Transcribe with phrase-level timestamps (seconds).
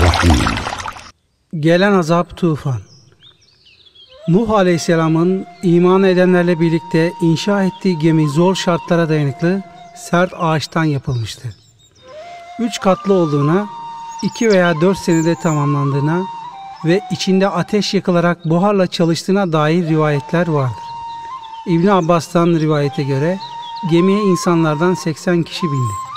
[0.00, 0.32] Rahim
[1.60, 2.80] Gelen azap tufan.
[4.28, 9.62] Nuh Aleyhisselam'ın iman edenlerle birlikte inşa ettiği gemi zor şartlara dayanıklı
[9.96, 11.54] sert ağaçtan yapılmıştı.
[12.60, 13.68] Üç katlı olduğuna,
[14.22, 16.22] iki veya dört senede tamamlandığına
[16.84, 20.84] ve içinde ateş yakılarak buharla çalıştığına dair rivayetler vardır.
[21.66, 23.38] İbn Abbas'tan rivayete göre
[23.90, 26.09] gemiye insanlardan 80 kişi bindi.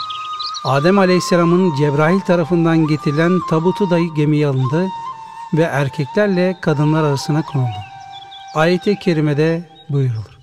[0.64, 4.88] Adem Aleyhisselam'ın Cebrail tarafından getirilen tabutu da gemiye alındı
[5.54, 7.78] ve erkeklerle kadınlar arasına konuldu.
[8.56, 10.40] Ayet-i kerimede buyurulur.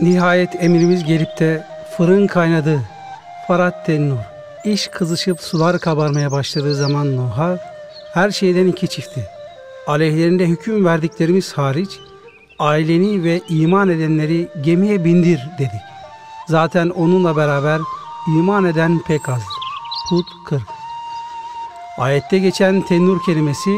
[0.00, 1.66] Nihayet emrimiz gelip de
[1.96, 2.80] fırın kaynadı,
[3.48, 4.18] farat tennur.
[4.64, 7.58] İş kızışıp sular kabarmaya başladığı zaman Nuh'a
[8.14, 9.24] her şeyden iki çifti.
[9.86, 11.90] Aleyhlerinde hüküm verdiklerimiz hariç
[12.58, 15.82] aileni ve iman edenleri gemiye bindir dedik.
[16.48, 17.80] Zaten onunla beraber
[18.28, 19.55] iman eden pek azdır.
[20.10, 20.62] Hud 40
[21.98, 23.70] Ayette geçen tennur kelimesi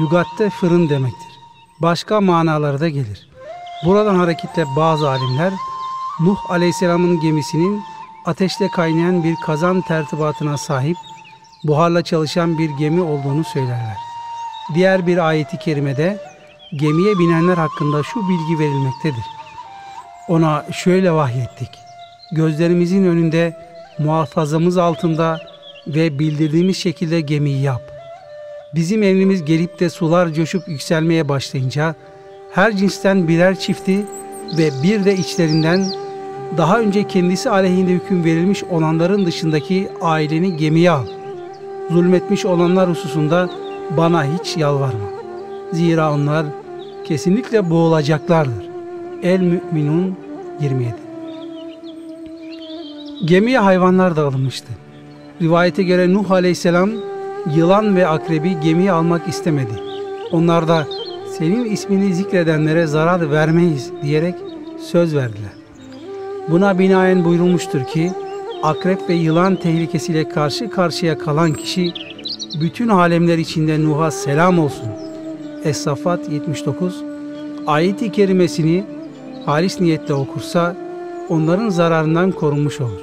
[0.00, 1.38] lügatte fırın demektir.
[1.82, 3.28] Başka manaları da gelir.
[3.84, 5.52] Buradan hareketle bazı alimler
[6.20, 7.82] Nuh Aleyhisselam'ın gemisinin
[8.24, 10.96] ateşle kaynayan bir kazan tertibatına sahip,
[11.64, 13.96] buharla çalışan bir gemi olduğunu söylerler.
[14.74, 16.18] Diğer bir ayeti kerimede
[16.76, 19.24] gemiye binenler hakkında şu bilgi verilmektedir.
[20.28, 21.70] Ona şöyle vahyettik.
[22.32, 23.56] Gözlerimizin önünde,
[23.98, 25.55] muhafazamız altında
[25.86, 27.82] ve bildirdiğimiz şekilde gemiyi yap.
[28.74, 31.94] Bizim emrimiz gelip de sular coşup yükselmeye başlayınca
[32.52, 34.04] her cinsten birer çifti
[34.58, 35.86] ve bir de içlerinden
[36.56, 41.06] daha önce kendisi aleyhinde hüküm verilmiş olanların dışındaki aileni gemiye al.
[41.90, 43.50] Zulmetmiş olanlar hususunda
[43.96, 45.10] bana hiç yalvarma.
[45.72, 46.46] Zira onlar
[47.04, 48.66] kesinlikle boğulacaklardır.
[49.22, 50.16] El Müminun
[50.60, 50.94] 27
[53.24, 54.85] Gemiye hayvanlar da alınmıştı.
[55.42, 56.90] Rivayete göre Nuh Aleyhisselam
[57.56, 59.72] yılan ve akrebi gemiye almak istemedi.
[60.32, 60.86] Onlar da
[61.38, 64.34] senin ismini zikredenlere zarar vermeyiz diyerek
[64.78, 65.52] söz verdiler.
[66.48, 68.12] Buna binaen buyurulmuştur ki
[68.62, 71.92] akrep ve yılan tehlikesiyle karşı karşıya kalan kişi
[72.60, 74.88] bütün alemler içinde Nuh'a selam olsun.
[75.64, 77.02] Es-Safat 79
[77.66, 78.84] Ayet-i kerimesini
[79.46, 80.76] halis niyetle okursa
[81.28, 83.00] onların zararından korunmuş olur.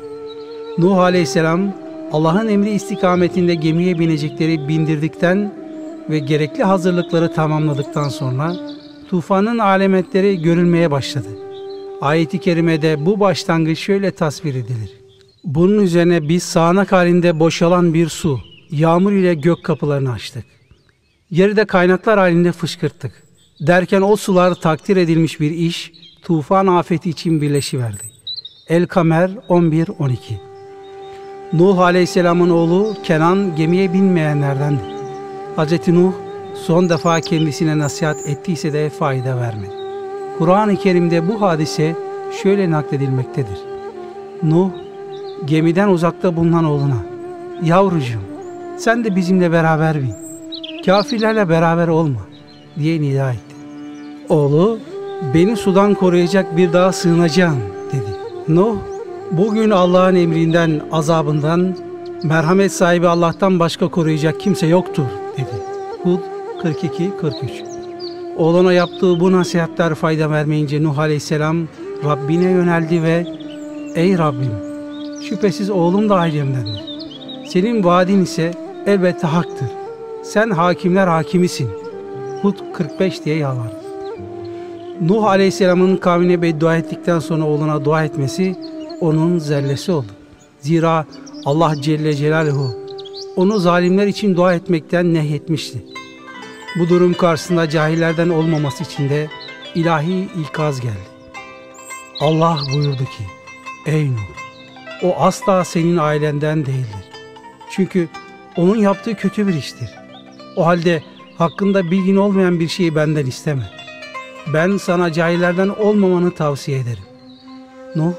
[0.77, 1.82] Nuh aleyhisselam
[2.13, 5.53] Allah'ın emri istikametinde gemiye binecekleri bindirdikten
[6.09, 8.55] ve gerekli hazırlıkları tamamladıktan sonra
[9.09, 11.27] tufanın alametleri görülmeye başladı.
[12.01, 14.91] Ayet-i kerimede bu başlangıç şöyle tasvir edilir.
[15.43, 18.39] Bunun üzerine biz sağanak halinde boşalan bir su,
[18.71, 20.45] yağmur ile gök kapılarını açtık.
[21.29, 23.23] Yeri de kaynaklar halinde fışkırttık.
[23.59, 25.91] Derken o sular takdir edilmiş bir iş,
[26.21, 28.03] tufan afeti için birleşiverdi.
[28.67, 30.52] El-Kamer 11-12
[31.53, 34.81] Nuh Aleyhisselam'ın oğlu Kenan gemiye binmeyenlerdendi.
[35.57, 35.87] Hz.
[35.87, 36.13] Nuh
[36.55, 39.71] son defa kendisine nasihat ettiyse de fayda vermedi.
[40.37, 41.95] Kur'an-ı Kerim'de bu hadise
[42.43, 43.59] şöyle nakledilmektedir.
[44.43, 44.69] Nuh
[45.45, 46.97] gemiden uzakta bulunan oğluna
[47.63, 48.21] yavrucuğum
[48.77, 50.13] sen de bizimle beraber bin.
[50.85, 52.19] Kafirlerle beraber olma
[52.79, 53.55] diye nida etti.
[54.29, 54.79] Oğlu
[55.33, 57.59] beni sudan koruyacak bir dağa sığınacağım
[57.91, 58.17] dedi.
[58.47, 58.75] Nuh
[59.37, 61.77] bugün Allah'ın emrinden azabından
[62.23, 65.05] merhamet sahibi Allah'tan başka koruyacak kimse yoktur
[65.37, 65.63] dedi.
[66.03, 66.19] Hud
[66.63, 67.73] 42-43
[68.37, 71.57] Oğluna yaptığı bu nasihatler fayda vermeyince Nuh Aleyhisselam
[72.05, 73.27] Rabbine yöneldi ve
[73.95, 74.53] Ey Rabbim
[75.29, 76.83] şüphesiz oğlum da ailemdendir.
[77.47, 78.51] Senin vaadin ise
[78.85, 79.67] elbette haktır.
[80.23, 81.69] Sen hakimler hakimisin.
[82.41, 83.83] Hud 45 diye yalvardı.
[85.01, 88.55] Nuh Aleyhisselam'ın kavmine beddua ettikten sonra oğluna dua etmesi
[89.03, 90.11] onun zellesi oldu.
[90.59, 91.05] Zira
[91.45, 92.83] Allah Celle Celaluhu
[93.35, 95.85] onu zalimler için dua etmekten nehyetmişti.
[96.79, 99.27] Bu durum karşısında cahillerden olmaması için de
[99.75, 101.13] ilahi ikaz geldi.
[102.21, 103.23] Allah buyurdu ki,
[103.85, 104.17] Ey Nuh,
[105.03, 107.09] o asla senin ailenden değildir.
[107.69, 108.07] Çünkü
[108.57, 109.89] onun yaptığı kötü bir iştir.
[110.55, 111.03] O halde
[111.37, 113.69] hakkında bilgin olmayan bir şeyi benden isteme.
[114.53, 117.03] Ben sana cahillerden olmamanı tavsiye ederim.
[117.95, 118.13] Nuh,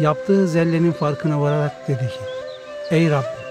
[0.00, 2.20] yaptığı zellenin farkına vararak dedi ki,
[2.90, 3.42] Ey Rabbim,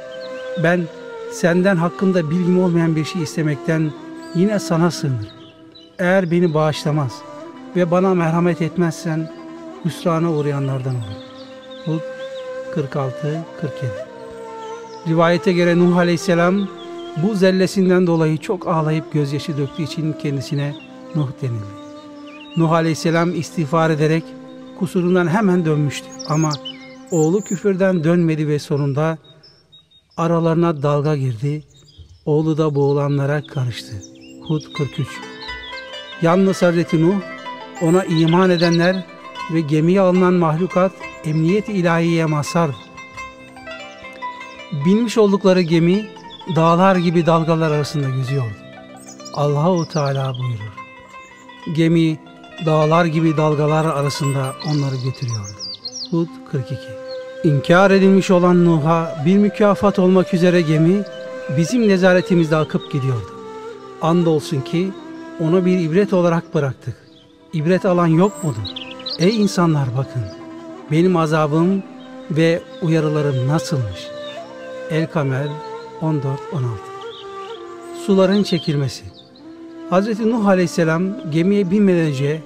[0.64, 0.88] ben
[1.32, 3.92] senden hakkında bilgim olmayan bir şey istemekten
[4.36, 5.28] yine sana sığınır.
[6.00, 7.12] Eğer beni bağışlamaz
[7.76, 9.32] ve bana merhamet etmezsen
[9.86, 11.22] hüsrana uğrayanlardan olur.
[11.86, 12.02] Hud
[12.76, 13.12] 46-47
[15.08, 16.68] Rivayete göre Nuh Aleyhisselam
[17.24, 20.76] bu zellesinden dolayı çok ağlayıp gözyaşı döktüğü için kendisine
[21.16, 21.82] Nuh denildi.
[22.58, 24.24] Nuh Aleyhisselam istiğfar ederek
[24.82, 26.52] kusurundan hemen dönmüştü ama
[27.12, 29.18] oğlu küfürden dönmedi ve sonunda
[30.18, 31.64] aralarına dalga girdi.
[32.26, 33.94] Oğlu da boğulanlara karıştı.
[34.48, 35.08] Hud 43
[36.22, 37.16] Yalnız Hazreti Nuh,
[37.82, 39.06] ona iman edenler
[39.54, 40.92] ve gemiye alınan mahlukat
[41.26, 42.76] emniyet ilahiye mazhardı.
[44.86, 46.06] Binmiş oldukları gemi
[46.56, 48.58] dağlar gibi dalgalar arasında yüzüyordu.
[49.34, 50.74] Allahu Teala buyurur.
[51.76, 52.31] Gemi
[52.66, 55.62] dağlar gibi dalgalar arasında onları götürüyordu.
[56.12, 56.76] Hud 42
[57.44, 61.04] İnkar edilmiş olan Nuh'a bir mükafat olmak üzere gemi
[61.58, 63.32] bizim nezaretimizde akıp gidiyordu.
[64.02, 64.92] Andolsun ki
[65.40, 66.96] onu bir ibret olarak bıraktık.
[67.54, 68.70] İbret alan yok mudur?
[69.20, 70.22] Ey insanlar bakın,
[70.92, 71.84] benim azabım
[72.32, 74.08] ve uyarılarım nasılmış?
[74.90, 75.48] El-Kamer
[76.02, 76.12] 14-16
[78.06, 79.04] Suların çekilmesi
[79.92, 80.20] Hz.
[80.20, 82.42] Nuh Aleyhisselam gemiye binmeden önce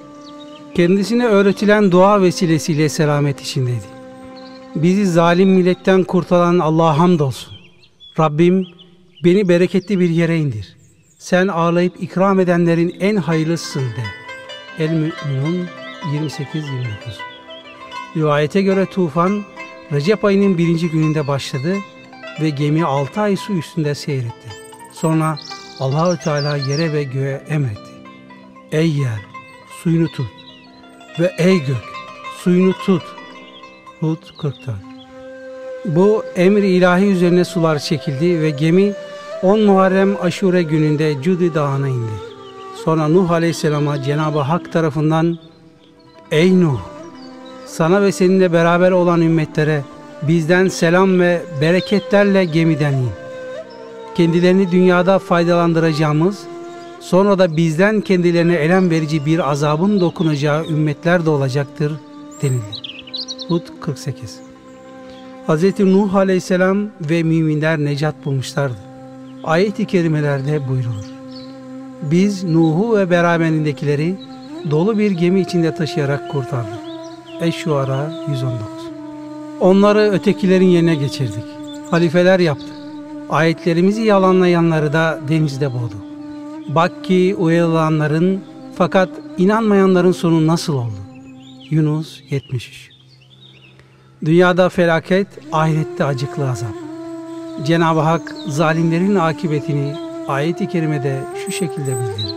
[0.75, 3.85] kendisine öğretilen dua vesilesiyle selamet içindeydi.
[4.75, 7.53] Bizi zalim milletten kurtaran Allah'a hamdolsun.
[8.19, 8.67] Rabbim
[9.23, 10.75] beni bereketli bir yere indir.
[11.17, 14.03] Sen ağlayıp ikram edenlerin en hayırlısın de.
[14.79, 15.67] El-Mü'minun
[16.13, 16.45] 28-29
[18.17, 19.43] Rivayete göre tufan
[19.91, 21.75] Recep ayının birinci gününde başladı
[22.41, 24.49] ve gemi altı ay su üstünde seyretti.
[24.93, 25.37] Sonra
[25.79, 27.91] Allahü Teala yere ve göğe emretti.
[28.71, 29.21] Ey yer
[29.83, 30.44] suyunu tut
[31.19, 31.77] ve ey gök
[32.37, 33.03] suyunu tut.
[33.99, 34.75] Hud 44
[35.85, 38.93] Bu emri ilahi üzerine sular çekildi ve gemi
[39.41, 42.11] 10 Muharrem Aşure gününde Cudi Dağı'na indi.
[42.85, 45.37] Sonra Nuh Aleyhisselam'a Cenab-ı Hak tarafından
[46.31, 46.79] Ey Nuh!
[47.65, 49.81] Sana ve seninle beraber olan ümmetlere
[50.21, 53.09] bizden selam ve bereketlerle gemiden in.
[54.15, 56.43] Kendilerini dünyada faydalandıracağımız,
[57.05, 61.93] sonra da bizden kendilerine elem verici bir azabın dokunacağı ümmetler de olacaktır
[62.41, 62.65] denildi.
[63.47, 64.39] Hud 48
[65.47, 65.79] Hz.
[65.79, 68.77] Nuh Aleyhisselam ve müminler necat bulmuşlardı.
[69.43, 71.05] Ayet-i kerimelerde buyrulur.
[72.01, 74.15] Biz Nuh'u ve beraberindekileri
[74.71, 76.79] dolu bir gemi içinde taşıyarak kurtardık.
[77.41, 78.65] Eş-Şuara 119
[79.59, 81.45] Onları ötekilerin yerine geçirdik.
[81.91, 82.65] Halifeler yaptı.
[83.29, 86.14] Ayetlerimizi yalanlayanları da denizde boğdu.
[86.67, 88.43] Bak ki uyarılanların
[88.75, 90.93] fakat inanmayanların sonu nasıl oldu?
[91.69, 92.89] Yunus 73
[94.25, 96.73] Dünyada felaket, ahirette acıklı azap.
[97.65, 99.95] Cenab-ı Hak zalimlerin akıbetini
[100.27, 102.35] ayet-i kerimede şu şekilde bildirir.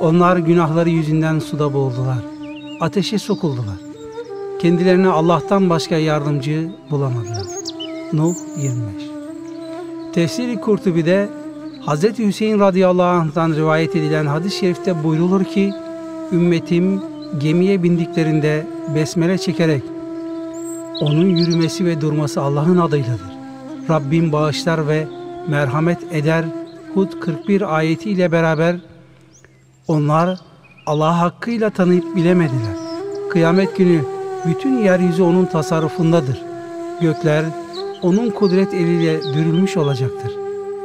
[0.00, 2.18] Onlar günahları yüzünden suda boğuldular.
[2.80, 3.76] Ateşe sokuldular.
[4.60, 7.46] Kendilerine Allah'tan başka yardımcı bulamadılar.
[8.12, 8.92] Nuh 25
[10.12, 11.28] Tefsiri Kurtubi'de
[11.86, 12.18] Hz.
[12.18, 15.72] Hüseyin radıyallahu anh'tan rivayet edilen hadis-i şerifte buyrulur ki
[16.32, 17.02] ümmetim
[17.38, 19.82] gemiye bindiklerinde besmele çekerek
[21.00, 23.36] onun yürümesi ve durması Allah'ın adıyladır.
[23.90, 25.08] Rabbim bağışlar ve
[25.48, 26.44] merhamet eder.
[26.94, 28.76] Hud 41 ayeti ile beraber
[29.88, 30.38] onlar
[30.86, 32.76] Allah hakkıyla tanıyıp bilemediler.
[33.30, 34.00] Kıyamet günü
[34.46, 36.42] bütün yeryüzü onun tasarrufundadır.
[37.00, 37.44] Gökler
[38.02, 40.32] onun kudret eliyle dürülmüş olacaktır.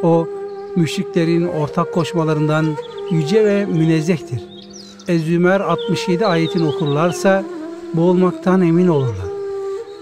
[0.04, 0.28] O
[0.76, 2.66] müşriklerin ortak koşmalarından
[3.12, 4.42] yüce ve münezzehtir.
[5.08, 7.44] Ez-Zümer 67 ayetini okurlarsa
[7.94, 9.32] boğulmaktan emin olurlar.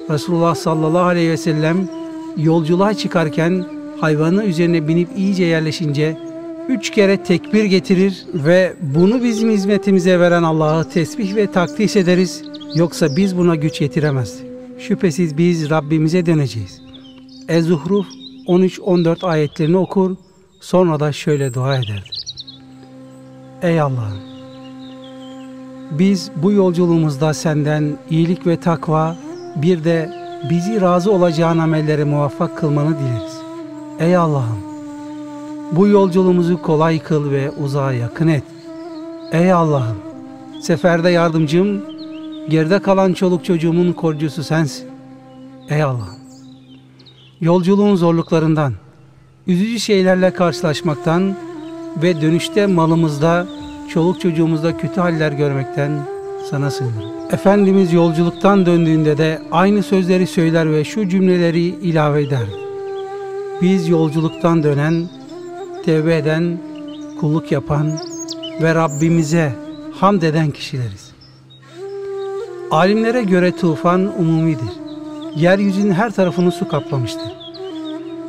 [0.10, 1.89] Resulullah sallallahu aleyhi ve sellem
[2.38, 3.65] yolculuğa çıkarken
[4.01, 6.17] hayvanı üzerine binip iyice yerleşince
[6.70, 12.43] üç kere tekbir getirir ve bunu bizim hizmetimize veren Allah'ı tesbih ve takdis ederiz.
[12.75, 14.46] Yoksa biz buna güç yetiremezdik.
[14.79, 16.82] Şüphesiz biz Rabbimize döneceğiz.
[17.48, 18.08] Ez-Zuhruf
[18.48, 20.15] 13-14 ayetlerini okur,
[20.60, 22.10] sonra da şöyle dua ederdi.
[23.62, 24.20] Ey Allah'ım!
[25.92, 29.16] Biz bu yolculuğumuzda senden iyilik ve takva,
[29.56, 30.13] bir de
[30.50, 33.39] bizi razı olacağın amellere muvaffak kılmanı dileriz.
[34.00, 34.60] Ey Allah'ım!
[35.72, 38.44] Bu yolculuğumuzu kolay kıl ve uzağa yakın et.
[39.32, 39.98] Ey Allah'ım!
[40.62, 41.82] Seferde yardımcım,
[42.50, 44.88] geride kalan çoluk çocuğumun korucusu sensin.
[45.70, 46.20] Ey Allah'ım!
[47.42, 48.74] Yolculuğun zorluklarından,
[49.50, 51.36] üzücü şeylerle karşılaşmaktan
[52.03, 53.48] ve dönüşte malımızda,
[53.94, 55.91] çoluk çocuğumuzda kötü haller görmekten
[56.50, 57.10] sana sığınırım.
[57.32, 62.48] Efendimiz yolculuktan döndüğünde de aynı sözleri söyler ve şu cümleleri ilave eder.
[63.62, 65.10] Biz yolculuktan dönen,
[65.86, 66.58] tevbe eden,
[67.20, 68.00] kulluk yapan
[68.62, 69.53] ve Rabbimize
[70.00, 71.12] hamd eden kişileriz.
[72.72, 74.70] Alimlere göre tufan umumidir.
[75.36, 77.38] Yeryüzünün her tarafını su kaplamıştır.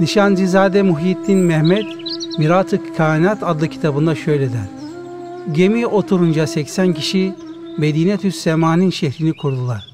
[0.01, 1.87] Nişancızade Muhyiddin Mehmet
[2.39, 4.69] Mirat-ı Kainat adlı kitabında şöyle der.
[5.53, 7.35] Gemi oturunca 80 kişi
[7.79, 9.87] Medine-tü Semanin şehrini kurdular.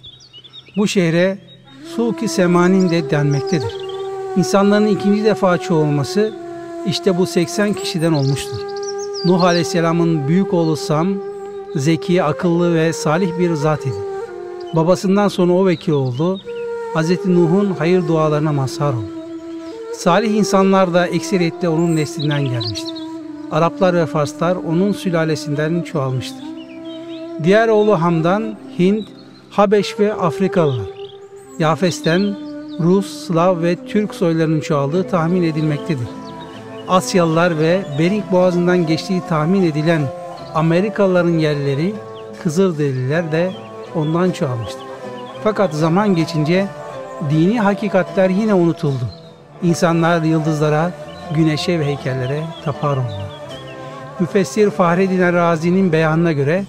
[0.76, 1.38] Bu şehre
[1.96, 3.74] Suki Semanin de denmektedir.
[4.36, 6.34] İnsanların ikinci defa çoğulması
[6.86, 8.60] İşte bu 80 kişiden olmuştur.
[9.24, 11.08] Nuh Aleyhisselam'ın büyük oğlu Sam,
[11.76, 13.94] zeki, akıllı ve salih bir zat idi.
[14.74, 16.40] Babasından sonra o vekil oldu.
[16.94, 17.26] Hz.
[17.26, 19.15] Nuh'un hayır dualarına mazhar oldu.
[19.96, 22.94] Salih insanlar da ekseriyetle onun neslinden gelmiştir.
[23.50, 26.44] Araplar ve Farslar onun sülalesinden çoğalmıştır.
[27.44, 29.08] Diğer oğlu Hamdan, Hint,
[29.50, 30.86] Habeş ve Afrikalılar.
[31.58, 32.36] Yafes'ten
[32.80, 36.08] Rus, Slav ve Türk soylarının çoğaldığı tahmin edilmektedir.
[36.88, 40.02] Asyalılar ve Bering Boğazı'ndan geçtiği tahmin edilen
[40.54, 41.94] Amerikalıların yerleri
[42.42, 43.50] Kızılderililer de
[43.94, 44.82] ondan çoğalmıştır.
[45.44, 46.66] Fakat zaman geçince
[47.30, 49.25] dini hakikatler yine unutuldu.
[49.62, 50.92] İnsanlar yıldızlara,
[51.34, 53.30] güneşe ve heykellere tapar oldular.
[54.20, 56.64] Müfessir Fahreddin Razi'nin beyanına göre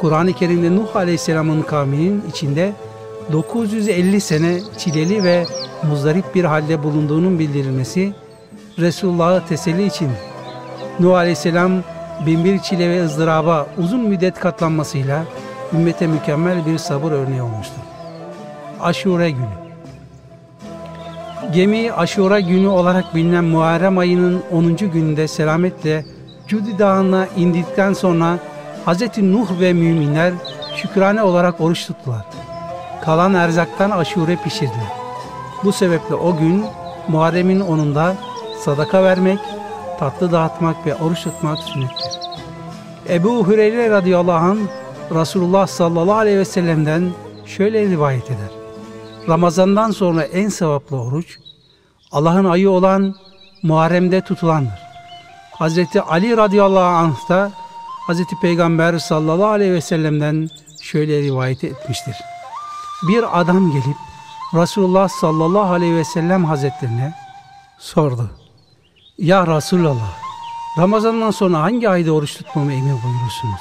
[0.00, 2.72] Kur'an-ı Kerim'de Nuh Aleyhisselam'ın kavminin içinde
[3.32, 5.44] 950 sene çileli ve
[5.82, 8.12] muzdarip bir halde bulunduğunun bildirilmesi
[8.78, 10.10] Resulullah'ı teselli için
[11.00, 11.72] Nuh Aleyhisselam
[12.26, 15.24] binbir çile ve ızdıraba uzun müddet katlanmasıyla
[15.72, 17.82] ümmete mükemmel bir sabır örneği olmuştur.
[18.80, 19.67] Aşure günü
[21.52, 24.76] Gemi Aşura günü olarak bilinen Muharrem ayının 10.
[24.76, 26.04] gününde selametle
[26.48, 28.38] Cudi Dağı'na indikten sonra
[28.86, 29.18] Hz.
[29.18, 30.32] Nuh ve müminler
[30.76, 32.24] şükrane olarak oruç tuttular.
[33.04, 34.92] Kalan erzaktan aşure pişirdiler.
[35.64, 36.64] Bu sebeple o gün
[37.08, 38.12] Muharrem'in 10'unda
[38.64, 39.38] sadaka vermek,
[39.98, 42.12] tatlı dağıtmak ve oruç tutmak sünnettir.
[43.08, 44.58] Ebu Hüreyre radıyallahu anh
[45.10, 47.10] Resulullah sallallahu aleyhi ve sellem'den
[47.46, 48.57] şöyle rivayet eder.
[49.28, 51.38] Ramazandan sonra en sevaplı oruç
[52.12, 53.14] Allah'ın ayı olan
[53.62, 54.78] Muharrem'de tutulandır.
[55.52, 57.52] Hazreti Ali radıyallahu anh da
[58.06, 60.48] Hazreti Peygamber sallallahu aleyhi ve sellem'den
[60.82, 62.16] şöyle rivayet etmiştir.
[63.08, 63.96] Bir adam gelip
[64.54, 67.14] Resulullah sallallahu aleyhi ve sellem hazretlerine
[67.78, 68.30] sordu.
[69.18, 70.12] Ya Resulallah,
[70.78, 73.60] Ramazan'dan sonra hangi ayda oruç tutmamı emir buyurursunuz?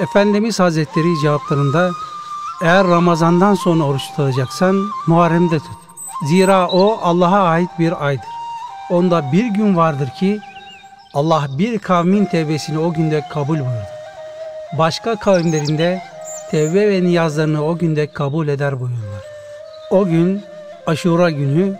[0.00, 1.90] Efendimiz Hazretleri cevaplarında
[2.62, 5.76] eğer Ramazan'dan sonra oruç tutacaksan Muharrem'de tut.
[6.28, 8.24] Zira o Allah'a ait bir aydır.
[8.90, 10.40] Onda bir gün vardır ki
[11.14, 13.86] Allah bir kavmin tevbesini o günde kabul buyurdu.
[14.78, 16.02] Başka kavimlerinde
[16.50, 19.24] tevbe ve niyazlarını o günde kabul eder buyurdular.
[19.90, 20.42] O gün
[20.86, 21.76] Aşura günü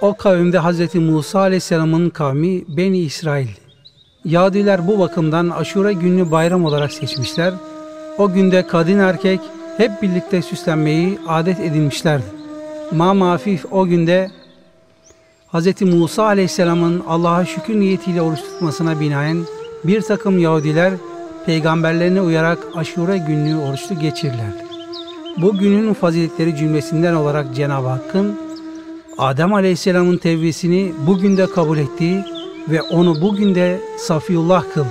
[0.00, 0.94] o kavimde Hz.
[0.94, 3.48] Musa Aleyhisselam'ın kavmi Beni İsrail.
[4.24, 7.54] Yahudiler bu bakımdan Aşura gününü bayram olarak seçmişler.
[8.18, 9.40] O günde kadın erkek
[9.78, 12.24] hep birlikte süslenmeyi adet edinmişlerdi.
[12.92, 14.30] Ma Mafif o günde
[15.52, 15.82] Hz.
[15.82, 19.38] Musa Aleyhisselam'ın Allah'a şükür niyetiyle oruç tutmasına binaen
[19.84, 20.92] bir takım Yahudiler
[21.46, 24.64] peygamberlerine uyarak aşure günlüğü oruçlu geçirirlerdi.
[25.36, 28.38] Bu günün faziletleri cümlesinden olarak Cenab-ı Hakk'ın
[29.18, 32.24] Adem Aleyhisselam'ın tevbesini bugün de kabul ettiği
[32.68, 34.88] ve onu bugün de Safiyullah kıldı.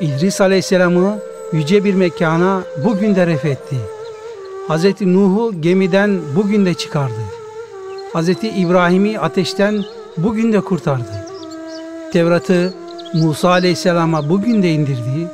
[0.00, 1.18] İdris Aleyhisselam'ı
[1.52, 3.76] yüce bir mekana bugün de refetti.
[4.68, 5.00] Hz.
[5.00, 7.20] Nuh'u gemiden bugün de çıkardı.
[8.14, 8.28] Hz.
[8.28, 9.84] İbrahim'i ateşten
[10.16, 11.26] bugün de kurtardı.
[12.12, 12.74] Tevrat'ı
[13.14, 15.28] Musa Aleyhisselam'a bugün de indirdi.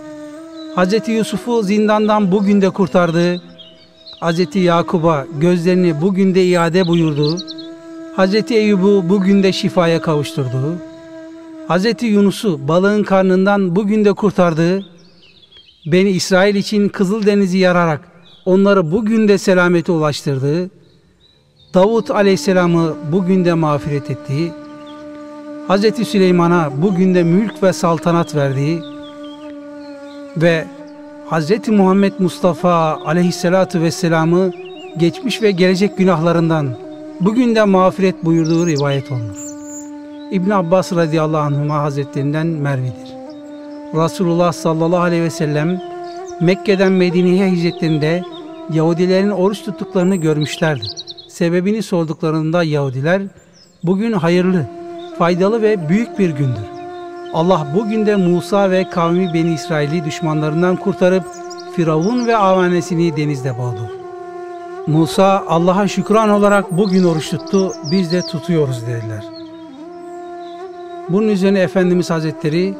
[0.76, 1.08] Hz.
[1.08, 3.42] Yusuf'u zindandan bugün de kurtardı.
[4.22, 4.56] Hz.
[4.56, 7.38] Yakub'a gözlerini bugün de iade buyurdu.
[8.16, 8.50] Hz.
[8.50, 10.76] Eyyub'u bugün de şifaya kavuşturdu.
[11.68, 12.02] Hz.
[12.02, 14.82] Yunus'u balığın karnından bugün de kurtardı.
[15.86, 18.00] Beni İsrail için Kızıldeniz'i yararak
[18.44, 20.70] onları bugün de selamete ulaştırdı.
[21.74, 24.52] Davut aleyhisselamı bugün de mağfiret etti.
[25.68, 26.08] Hz.
[26.08, 28.82] Süleyman'a bugün de mülk ve saltanat verdi.
[30.36, 30.66] Ve
[31.30, 31.68] Hz.
[31.68, 34.52] Muhammed Mustafa aleyhissalatu vesselam'ı
[34.96, 36.76] geçmiş ve gelecek günahlarından
[37.20, 39.36] bugün de mağfiret buyurduğu rivayet olunur.
[40.30, 43.19] İbn Abbas radıyallahu anhuma hazretlerinden Mervi'dir.
[43.94, 45.80] Resulullah sallallahu aleyhi ve sellem
[46.40, 48.22] Mekke'den Medine'ye hicretlerinde
[48.72, 50.84] Yahudilerin oruç tuttuklarını görmüşlerdi.
[51.28, 53.22] Sebebini sorduklarında Yahudiler
[53.82, 54.66] bugün hayırlı,
[55.18, 56.64] faydalı ve büyük bir gündür.
[57.32, 61.24] Allah bugün de Musa ve kavmi Beni İsrail'i düşmanlarından kurtarıp
[61.76, 63.90] Firavun ve avanesini denizde boğdu.
[64.86, 69.24] Musa Allah'a şükran olarak bugün oruç tuttu, biz de tutuyoruz dediler.
[71.08, 72.74] Bunun üzerine Efendimiz Hazretleri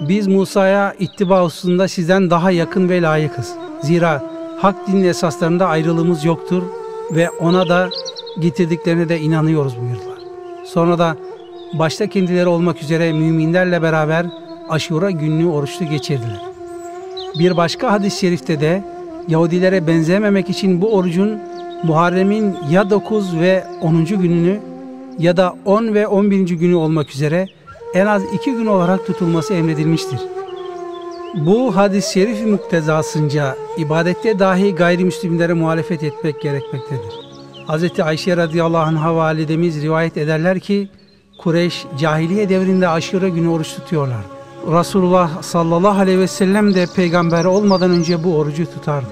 [0.00, 3.52] biz Musa'ya ittiba hususunda sizden daha yakın ve layıkız.
[3.82, 4.22] Zira
[4.58, 6.62] hak dinin esaslarında ayrılığımız yoktur
[7.10, 7.90] ve ona da
[8.40, 10.18] getirdiklerine de inanıyoruz buyurdular.
[10.64, 11.16] Sonra da
[11.72, 14.26] başta kendileri olmak üzere müminlerle beraber
[14.68, 16.42] aşura günlüğü oruçlu geçirdiler.
[17.38, 18.84] Bir başka hadis-i şerifte de
[19.28, 21.38] Yahudilere benzememek için bu orucun
[21.82, 24.04] Muharrem'in ya 9 ve 10.
[24.04, 24.60] gününü
[25.18, 26.48] ya da 10 ve 11.
[26.48, 27.48] günü olmak üzere
[27.94, 30.20] en az iki gün olarak tutulması emredilmiştir.
[31.34, 37.14] Bu hadis-i şerif muktezasınca ibadette dahi gayrimüslimlere muhalefet etmek gerekmektedir.
[37.68, 38.00] Hz.
[38.00, 40.88] Ayşe radıyallahu anh validemiz rivayet ederler ki
[41.38, 44.22] Kureyş cahiliye devrinde aşure günü oruç tutuyorlar.
[44.66, 49.10] Resulullah sallallahu aleyhi ve sellem de peygamber olmadan önce bu orucu tutardı.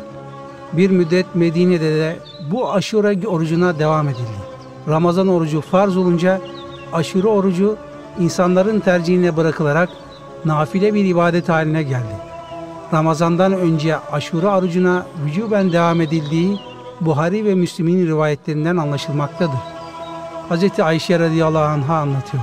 [0.72, 2.16] Bir müddet Medine'de de
[2.50, 4.38] bu aşure orucuna devam edildi.
[4.88, 6.40] Ramazan orucu farz olunca
[6.92, 7.76] aşure orucu
[8.20, 9.88] insanların tercihine bırakılarak
[10.44, 12.16] nafile bir ibadet haline geldi.
[12.92, 16.58] Ramazandan önce aşure orucuna vücuben devam edildiği
[17.00, 19.58] Buhari ve Müslim'in rivayetlerinden anlaşılmaktadır.
[20.50, 20.80] Hz.
[20.80, 22.42] Ayşe radıyallahu anh'a anlatıyor.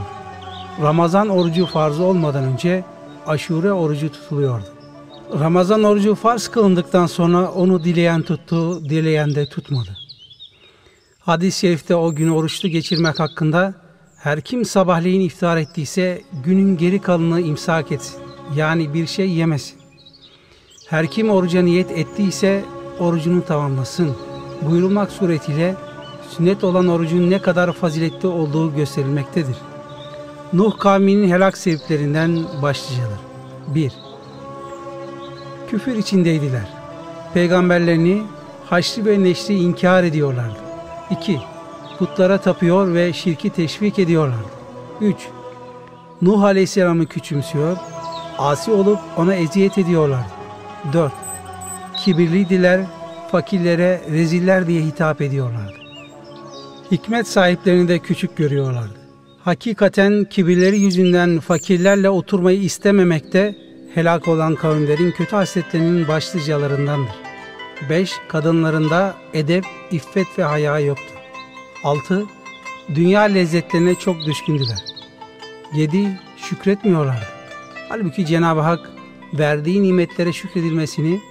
[0.81, 2.83] Ramazan orucu farz olmadan önce
[3.27, 4.65] aşure orucu tutuluyordu.
[5.39, 9.97] Ramazan orucu farz kılındıktan sonra onu dileyen tuttu, dileyen de tutmadı.
[11.19, 13.73] Hadis-i şerifte o günü oruçlu geçirmek hakkında
[14.25, 18.21] her kim sabahleyin iftar ettiyse günün geri kalanını imsak etsin.
[18.55, 19.77] Yani bir şey yemesin.
[20.89, 22.63] Her kim oruca niyet ettiyse
[22.99, 24.15] orucunu tamamlasın.
[24.61, 25.75] Buyurulmak suretiyle
[26.29, 29.55] sünnet olan orucun ne kadar faziletli olduğu gösterilmektedir.
[30.53, 33.19] Nuh kavminin helak sebeplerinden başlıcalar.
[33.67, 33.91] 1.
[35.69, 36.69] Küfür içindeydiler.
[37.33, 38.23] Peygamberlerini
[38.65, 40.59] haçlı ve neşri inkar ediyorlardı.
[41.09, 41.54] 2.
[41.99, 44.49] Putlara tapıyor ve şirki teşvik ediyorlardı.
[45.01, 45.15] 3.
[46.21, 47.77] Nuh Aleyhisselam'ı küçümsüyor,
[48.37, 50.31] asi olup ona eziyet ediyorlardı.
[50.93, 51.11] 4.
[51.97, 52.81] Kibirliydiler,
[53.31, 55.73] fakirlere reziller diye hitap ediyorlardı.
[56.91, 58.99] Hikmet sahiplerini de küçük görüyorlardı.
[59.43, 63.55] Hakikaten kibirleri yüzünden fakirlerle oturmayı istememekte
[63.93, 67.15] helak olan kavimlerin kötü hasletlerinin başlıcalarındandır.
[67.89, 68.13] 5.
[68.27, 71.14] Kadınlarında edep, iffet ve haya yoktu.
[71.85, 72.25] 6.
[72.95, 74.83] Dünya lezzetlerine çok düşkündüler.
[75.75, 76.19] 7.
[76.37, 77.25] Şükretmiyorlardı.
[77.89, 78.89] Halbuki Cenab-ı Hak
[79.33, 81.21] verdiği nimetlere şükredilmesini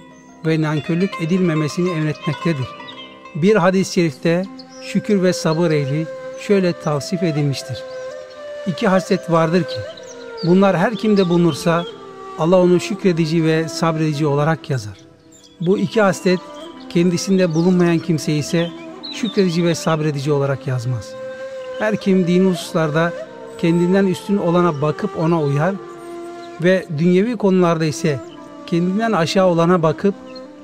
[0.45, 2.67] ve nankörlük edilmemesini emretmektedir.
[3.35, 4.45] Bir hadis-i şerifte
[4.83, 6.05] şükür ve sabır ehli
[6.47, 7.83] şöyle tavsif edilmiştir.
[8.67, 9.79] İki haslet vardır ki,
[10.43, 11.85] bunlar her kimde bulunursa
[12.39, 14.97] Allah onu şükredici ve sabredici olarak yazar.
[15.61, 16.39] Bu iki haslet
[16.89, 18.84] kendisinde bulunmayan kimse ise
[19.15, 21.13] şükredici ve sabredici olarak yazmaz.
[21.79, 23.13] Her kim dini hususlarda
[23.57, 25.75] kendinden üstün olana bakıp ona uyar
[26.63, 28.19] ve dünyevi konularda ise
[28.67, 30.15] kendinden aşağı olana bakıp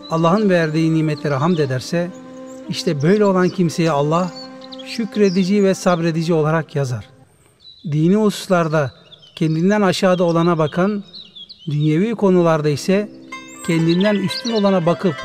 [0.10, 2.12] Allah'ın verdiği nimetlere hamd ederse
[2.70, 4.32] işte böyle olan kimseye Allah
[4.86, 7.10] şükredici ve sabredici olarak yazar.
[7.92, 8.92] Dini hususlarda
[9.36, 11.04] kendinden aşağıda olana bakan,
[11.68, 13.10] dünyevi konularda ise
[13.68, 15.16] kendinden üstün olana bakıp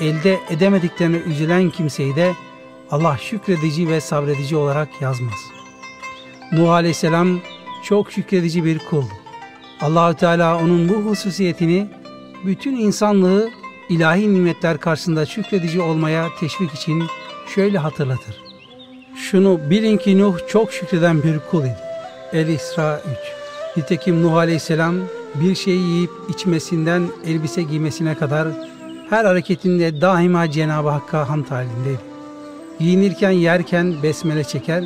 [0.00, 2.34] elde edemediklerine üzülen kimseyi de
[2.90, 5.38] Allah şükredici ve sabredici olarak yazmaz.
[6.52, 7.40] Nuh Aleyhisselam
[7.84, 9.04] çok şükredici bir kul.
[9.80, 11.88] Allahü Teala onun bu hususiyetini
[12.46, 13.50] bütün insanlığı
[13.88, 17.02] ilahi nimetler karşısında şükredici olmaya teşvik için
[17.54, 18.36] şöyle hatırlatır.
[19.16, 21.76] Şunu bilin ki Nuh çok şükreden bir kul idi.
[22.32, 23.02] El-İsra
[23.76, 24.94] 3 Nitekim Nuh Aleyhisselam
[25.34, 28.48] bir şeyi yiyip içmesinden elbise giymesine kadar
[29.10, 32.09] her hareketinde daima Cenab-ı Hakk'a hamd halindeydi.
[32.80, 34.84] Giyinirken yerken besmele çeker,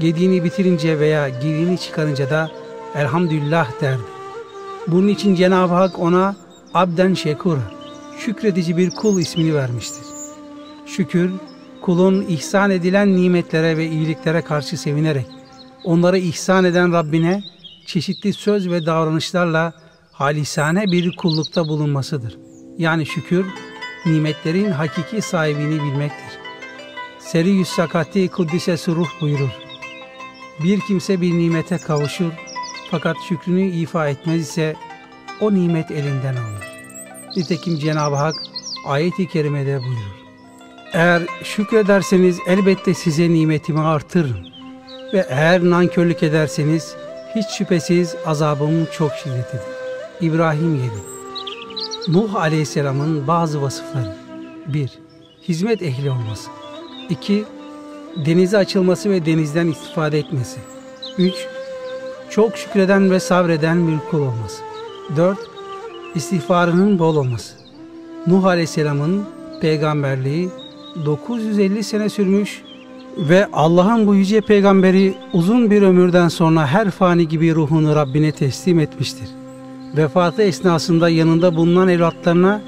[0.00, 2.50] yediğini bitirince veya giydiğini çıkarınca da
[2.94, 4.02] elhamdülillah derdi.
[4.86, 6.36] Bunun için Cenab-ı Hak ona
[6.74, 7.58] abden şekur,
[8.18, 10.04] şükredici bir kul ismini vermiştir.
[10.86, 11.30] Şükür,
[11.82, 15.26] kulun ihsan edilen nimetlere ve iyiliklere karşı sevinerek,
[15.84, 17.42] onları ihsan eden Rabbine
[17.86, 19.72] çeşitli söz ve davranışlarla
[20.12, 22.38] halisane bir kullukta bulunmasıdır.
[22.78, 23.46] Yani şükür,
[24.06, 26.45] nimetlerin hakiki sahibini bilmektir.
[27.26, 29.50] Seri yüz sakati kuddise ruh buyurur.
[30.62, 32.32] Bir kimse bir nimete kavuşur
[32.90, 34.76] fakat şükrünü ifa etmez ise
[35.40, 36.66] o nimet elinden alınır.
[37.36, 38.34] Nitekim Cenab-ı Hak
[38.84, 40.16] ayet-i kerimede buyurur.
[40.92, 44.46] Eğer şükrederseniz elbette size nimetimi artırırım.
[45.12, 46.96] Ve eğer nankörlük ederseniz
[47.34, 49.66] hiç şüphesiz azabım çok şiddetlidir.
[50.20, 50.90] İbrahim 7
[52.08, 54.16] Nuh Aleyhisselam'ın bazı vasıfları
[54.66, 54.90] 1.
[55.48, 56.50] Hizmet ehli olması
[57.10, 57.44] 2.
[58.26, 60.60] Denize açılması ve denizden istifade etmesi
[61.18, 61.34] 3.
[62.30, 64.62] Çok şükreden ve sabreden bir kul olması
[65.16, 65.38] 4.
[66.14, 67.54] İstiğfarının bol olması
[68.26, 69.24] Nuh Aleyhisselam'ın
[69.60, 70.48] peygamberliği
[71.06, 72.62] 950 sene sürmüş
[73.18, 78.80] ve Allah'ın bu yüce peygamberi uzun bir ömürden sonra her fani gibi ruhunu Rabbine teslim
[78.80, 79.28] etmiştir.
[79.96, 82.62] Vefatı esnasında yanında bulunan evlatlarına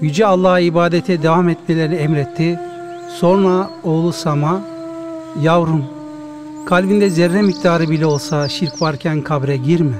[0.00, 2.60] yüce Allah'a ibadete devam etmelerini emretti.
[3.20, 4.60] Sonra oğlu Sam'a,
[5.42, 5.84] yavrum
[6.66, 9.94] Kalbinde zerre miktarı bile olsa şirk varken kabre girme.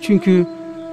[0.00, 0.46] Çünkü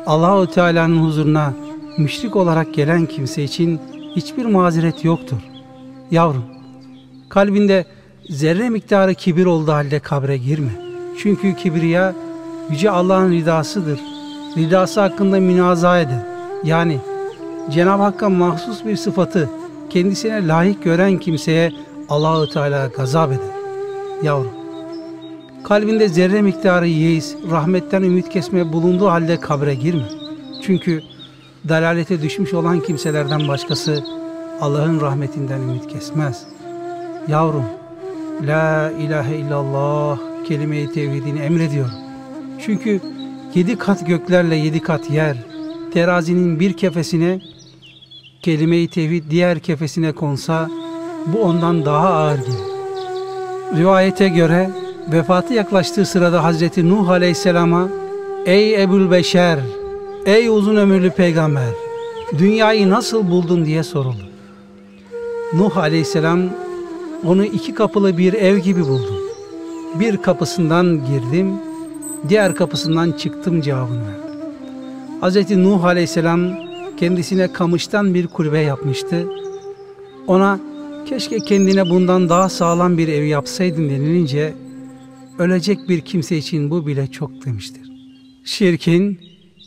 [0.06, 1.54] Allahu Teala'nın huzuruna
[1.98, 3.80] müşrik olarak gelen kimse için
[4.16, 5.38] hiçbir mazeret yoktur.
[6.12, 6.44] Yavrum,
[7.30, 7.86] kalbinde
[8.30, 10.72] zerre miktarı kibir olduğu halde kabre girme.
[11.18, 12.14] Çünkü kibriya
[12.70, 14.00] Yüce Allah'ın ridasıdır.
[14.58, 16.26] Ridası hakkında münaza eder.
[16.64, 17.00] Yani
[17.72, 19.50] Cenab-ı Hakk'a mahsus bir sıfatı
[19.90, 21.72] kendisine layık gören kimseye
[22.10, 23.56] Allahü Teala gazap eder.
[24.24, 24.52] Yavrum,
[25.64, 30.06] kalbinde zerre miktarı yeis, rahmetten ümit kesme bulunduğu halde kabre girme.
[30.62, 31.02] Çünkü
[31.70, 34.04] dalalete düşmüş olan kimselerden başkası
[34.62, 36.44] Allah'ın rahmetinden ümit kesmez.
[37.28, 37.66] Yavrum,
[38.48, 41.94] La ilahe illallah kelime-i tevhidini emrediyorum.
[42.66, 43.02] Çünkü
[43.56, 45.38] yedi kat göklerle yedi kat yer,
[45.94, 47.42] terazinin bir kefesine,
[48.46, 50.70] kelime-i tevhid diğer kefesine konsa,
[51.26, 53.78] bu ondan daha ağır gelir.
[53.78, 54.70] Rivayete göre
[55.12, 57.90] vefatı yaklaştığı sırada Hazreti Nuh Aleyhisselam'a
[58.46, 59.60] Ey Ebul Beşer,
[60.26, 61.70] ey uzun ömürlü peygamber,
[62.38, 64.30] dünyayı nasıl buldun diye soruldu.
[65.54, 66.42] Nuh Aleyhisselam
[67.26, 69.20] onu iki kapılı bir ev gibi buldum.
[70.00, 71.54] Bir kapısından girdim,
[72.30, 74.26] diğer kapısından çıktım cevabını verdi.
[75.22, 75.58] Hz.
[75.58, 76.65] Nuh Aleyhisselam
[76.98, 79.28] kendisine kamıştan bir kulübe yapmıştı.
[80.28, 80.60] Ona
[81.06, 84.54] keşke kendine bundan daha sağlam bir ev yapsaydın denilince
[85.40, 87.92] ölecek bir kimse için bu bile çok demiştir.
[88.46, 89.20] Şirkin,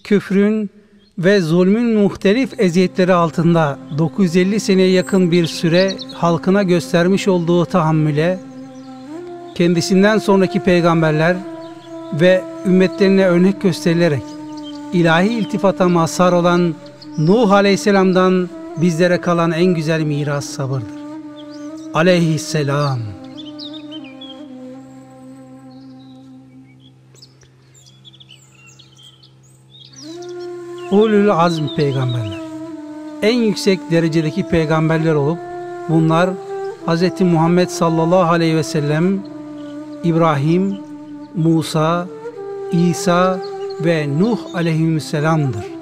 [0.04, 0.70] küfrün
[1.18, 8.38] ve zulmün muhtelif eziyetleri altında 950 seneye yakın bir süre halkına göstermiş olduğu tahammüle,
[9.54, 11.36] kendisinden sonraki peygamberler
[12.20, 14.22] ve ümmetlerine örnek gösterilerek
[14.92, 16.74] ilahi iltifata mazhar olan
[17.18, 20.98] Nuh Aleyhisselam'dan bizlere kalan en güzel miras sabırdır.
[21.94, 22.98] Aleyhisselam.
[30.90, 32.38] Ulul azm peygamberler.
[33.22, 35.38] En yüksek derecedeki peygamberler olup
[35.88, 36.30] bunlar
[36.86, 37.20] Hz.
[37.20, 39.22] Muhammed sallallahu aleyhi ve sellem,
[40.04, 40.78] İbrahim,
[41.34, 42.06] Musa,
[42.72, 43.40] İsa
[43.84, 45.77] ve Nuh aleyhisselamdır.